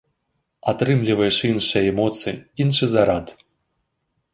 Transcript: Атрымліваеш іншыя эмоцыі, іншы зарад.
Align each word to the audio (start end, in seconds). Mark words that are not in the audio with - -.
Атрымліваеш 0.73 1.37
іншыя 1.51 1.83
эмоцыі, 1.95 2.35
іншы 2.67 2.85
зарад. 2.97 3.41